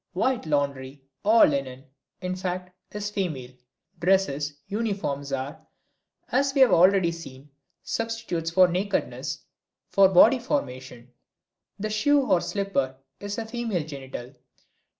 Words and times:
White 0.13 0.47
laundry, 0.47 1.03
all 1.23 1.45
linen, 1.45 1.85
in 2.21 2.35
fact, 2.35 2.75
is 2.91 3.11
female. 3.11 3.51
Dresses, 3.99 4.55
uniforms 4.67 5.31
are, 5.31 5.59
as 6.31 6.55
we 6.55 6.61
have 6.61 6.71
already 6.73 7.11
seen, 7.11 7.51
substitutes 7.83 8.49
for 8.49 8.67
nakedness, 8.67 9.43
for 9.91 10.09
body 10.09 10.39
formation; 10.39 11.13
the 11.77 11.91
shoe 11.91 12.21
or 12.25 12.41
slipper 12.41 12.95
is 13.19 13.37
a 13.37 13.45
female 13.45 13.83
genital. 13.85 14.33